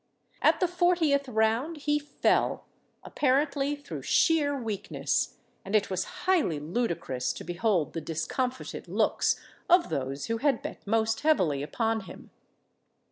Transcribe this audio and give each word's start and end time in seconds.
At 0.41 0.59
the 0.59 0.67
fortieth 0.67 1.29
round 1.29 1.77
he 1.77 1.99
fell, 1.99 2.65
apparently 3.03 3.75
through 3.75 4.01
sheer 4.01 4.57
weakness; 4.59 5.35
and 5.63 5.75
it 5.75 5.91
was 5.91 6.05
highly 6.25 6.59
ludicrous 6.59 7.31
to 7.33 7.43
behold 7.43 7.93
the 7.93 8.01
discomfited 8.01 8.87
looks 8.87 9.39
of 9.69 9.89
those 9.89 10.25
who 10.25 10.37
had 10.39 10.63
bet 10.63 10.87
most 10.87 11.19
heavily 11.19 11.61
upon 11.61 11.99
him. 12.05 12.31